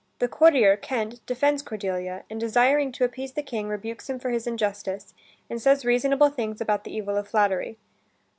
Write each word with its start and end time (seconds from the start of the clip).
The 0.17 0.27
courtier, 0.27 0.77
Kent, 0.77 1.23
defends 1.27 1.61
Cordelia, 1.61 2.23
and 2.27 2.39
desiring 2.39 2.91
to 2.93 3.03
appease 3.03 3.33
the 3.33 3.43
King, 3.43 3.67
rebukes 3.67 4.09
him 4.09 4.17
for 4.17 4.31
his 4.31 4.47
injustice, 4.47 5.13
and 5.47 5.61
says 5.61 5.85
reasonable 5.85 6.29
things 6.31 6.59
about 6.59 6.85
the 6.85 6.95
evil 6.97 7.17
of 7.17 7.27
flattery. 7.27 7.77